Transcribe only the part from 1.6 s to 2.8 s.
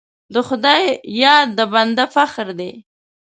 بنده فخر دی.